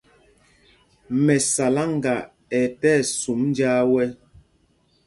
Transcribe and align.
Mɛsáláŋga 1.25 2.15
ɛ 2.59 2.61
tí 2.79 2.89
ɛsum 2.99 3.39
njāā 3.49 3.81
wɛ̄. 3.91 4.07